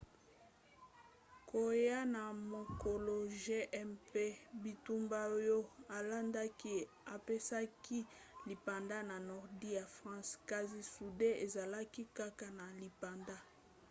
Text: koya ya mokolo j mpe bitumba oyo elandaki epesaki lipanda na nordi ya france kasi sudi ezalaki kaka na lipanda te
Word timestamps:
koya 1.49 1.99
ya 2.13 2.25
mokolo 2.53 3.15
j 3.41 3.43
mpe 3.93 4.25
bitumba 4.63 5.19
oyo 5.37 5.57
elandaki 5.97 6.75
epesaki 7.15 7.99
lipanda 8.47 8.97
na 9.09 9.17
nordi 9.29 9.69
ya 9.79 9.85
france 9.95 10.31
kasi 10.49 10.81
sudi 10.93 11.29
ezalaki 11.45 12.03
kaka 12.17 12.47
na 12.57 12.65
lipanda 12.81 13.35
te 13.45 13.47